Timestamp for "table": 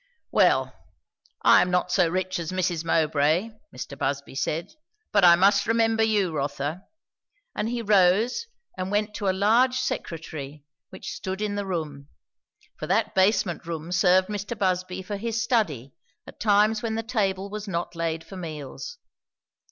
17.03-17.51